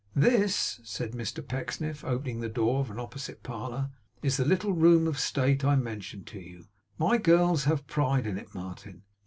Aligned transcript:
'This,' 0.15 0.79
said 0.83 1.11
Mr 1.11 1.47
Pecksniff, 1.47 2.03
opening 2.03 2.39
the 2.39 2.49
door 2.49 2.79
of 2.79 2.89
an 2.89 2.99
opposite 2.99 3.43
parlour, 3.43 3.91
'is 4.23 4.37
the 4.37 4.43
little 4.45 4.73
room 4.73 5.05
of 5.05 5.19
state, 5.19 5.63
I 5.63 5.75
mentioned 5.75 6.25
to 6.29 6.39
you. 6.39 6.65
My 6.97 7.19
girls 7.19 7.65
have 7.65 7.85
pride 7.85 8.25
in 8.25 8.39
it, 8.39 8.51
Martin! 8.55 9.03